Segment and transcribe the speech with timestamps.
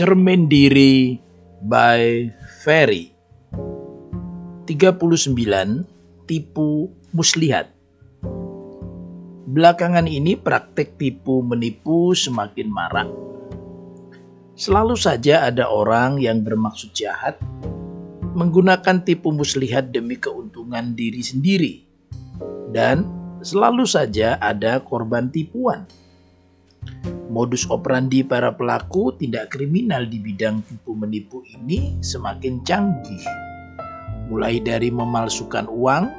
[0.00, 1.20] Cermin Diri
[1.60, 2.24] by
[2.64, 3.12] Ferry
[4.64, 5.36] 39
[6.24, 7.68] Tipu Muslihat
[9.44, 13.12] Belakangan ini praktek tipu menipu semakin marak.
[14.56, 17.36] Selalu saja ada orang yang bermaksud jahat
[18.32, 21.84] menggunakan tipu muslihat demi keuntungan diri sendiri.
[22.72, 23.04] Dan
[23.44, 25.84] selalu saja ada korban tipuan.
[27.30, 33.22] Modus operandi para pelaku tindak kriminal di bidang tipu menipu ini semakin canggih.
[34.26, 36.10] Mulai dari memalsukan uang,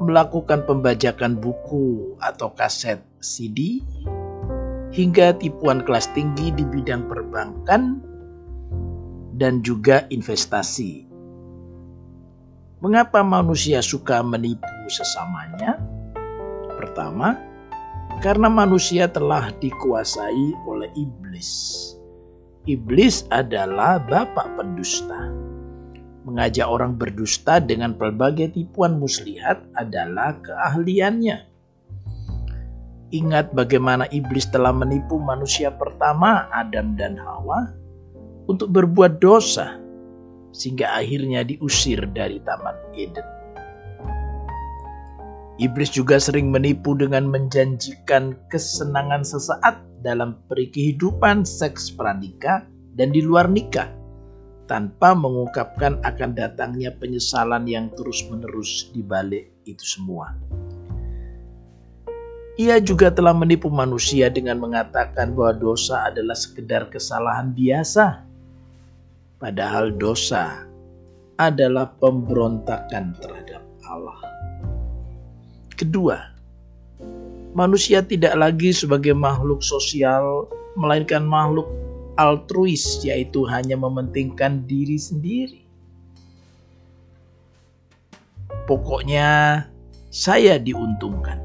[0.00, 3.84] melakukan pembajakan buku atau kaset CD,
[4.92, 8.00] hingga tipuan kelas tinggi di bidang perbankan
[9.36, 11.04] dan juga investasi.
[12.80, 15.80] Mengapa manusia suka menipu sesamanya?
[16.76, 17.36] Pertama,
[18.24, 21.50] karena manusia telah dikuasai oleh iblis.
[22.66, 25.30] Iblis adalah bapak pendusta.
[26.26, 31.38] Mengajak orang berdusta dengan pelbagai tipuan muslihat adalah keahliannya.
[33.14, 37.70] Ingat bagaimana iblis telah menipu manusia pertama, Adam dan Hawa,
[38.50, 39.78] untuk berbuat dosa,
[40.50, 43.45] sehingga akhirnya diusir dari Taman Eden.
[45.56, 53.48] Iblis juga sering menipu dengan menjanjikan kesenangan sesaat dalam perikehidupan seks pranikah dan di luar
[53.48, 53.88] nikah
[54.68, 60.36] tanpa mengungkapkan akan datangnya penyesalan yang terus-menerus di balik itu semua.
[62.56, 68.24] Ia juga telah menipu manusia dengan mengatakan bahwa dosa adalah sekedar kesalahan biasa.
[69.36, 70.64] Padahal dosa
[71.36, 74.35] adalah pemberontakan terhadap Allah.
[75.76, 76.16] Kedua,
[77.52, 81.68] manusia tidak lagi sebagai makhluk sosial, melainkan makhluk
[82.16, 85.60] altruis yaitu hanya mementingkan diri sendiri.
[88.64, 89.60] Pokoknya
[90.08, 91.44] saya diuntungkan.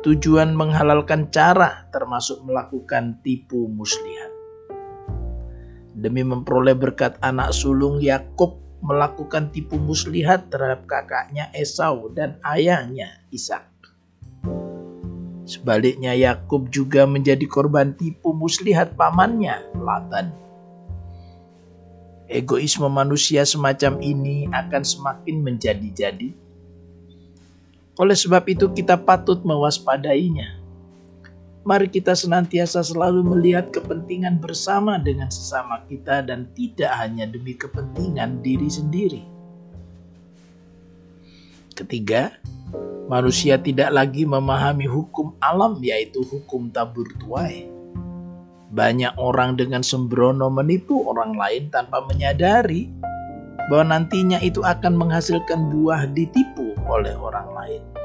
[0.00, 4.32] Tujuan menghalalkan cara termasuk melakukan tipu muslihat.
[5.92, 13.64] Demi memperoleh berkat anak sulung Yakub melakukan tipu muslihat terhadap kakaknya Esau dan ayahnya Ishak.
[15.48, 20.32] Sebaliknya Yakub juga menjadi korban tipu muslihat pamannya, Latan.
[22.28, 26.32] Egoisme manusia semacam ini akan semakin menjadi-jadi.
[28.00, 30.63] Oleh sebab itu kita patut mewaspadainya.
[31.64, 38.44] Mari kita senantiasa selalu melihat kepentingan bersama dengan sesama kita dan tidak hanya demi kepentingan
[38.44, 39.24] diri sendiri.
[41.72, 42.36] Ketiga,
[43.08, 47.64] manusia tidak lagi memahami hukum alam yaitu hukum tabur tuai.
[48.68, 52.92] Banyak orang dengan sembrono menipu orang lain tanpa menyadari
[53.72, 58.03] bahwa nantinya itu akan menghasilkan buah ditipu oleh orang lain.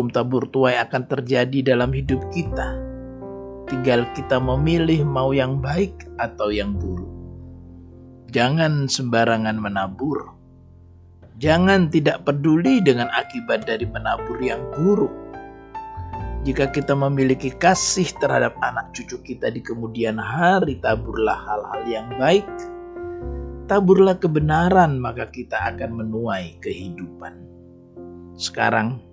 [0.00, 2.72] Hukum tabur tuai akan terjadi dalam hidup kita.
[3.68, 7.12] Tinggal kita memilih mau yang baik atau yang buruk.
[8.32, 10.40] Jangan sembarangan menabur
[11.36, 15.12] Jangan tidak peduli dengan akibat dari menabur yang buruk.
[16.48, 22.48] Jika kita memiliki kasih terhadap anak cucu kita di kemudian hari, taburlah hal-hal yang baik.
[23.68, 27.36] Taburlah kebenaran, maka kita akan menuai kehidupan.
[28.40, 29.09] Sekarang,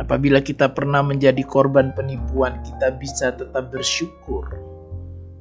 [0.00, 4.48] apabila kita pernah menjadi korban penipuan, kita bisa tetap bersyukur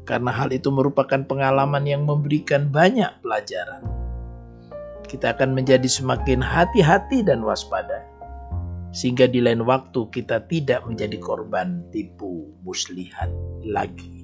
[0.04, 4.00] karena hal itu merupakan pengalaman yang memberikan banyak pelajaran
[5.10, 8.06] kita akan menjadi semakin hati-hati dan waspada,
[8.94, 13.34] sehingga di lain waktu kita tidak menjadi korban tipu muslihat
[13.66, 14.19] lagi.